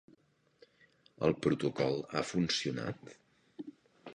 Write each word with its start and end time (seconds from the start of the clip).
El 1.27 1.35
protocol 1.47 1.99
ha 2.21 2.25
funcionat? 2.31 3.15